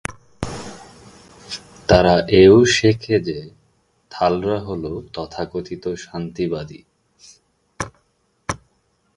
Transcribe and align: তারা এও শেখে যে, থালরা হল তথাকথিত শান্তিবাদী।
তারা 1.89 2.15
এও 2.41 2.57
শেখে 2.75 3.17
যে, 3.19 3.39
থালরা 4.11 4.57
হল 4.59 4.83
তথাকথিত 5.13 5.83
শান্তিবাদী। 5.95 6.81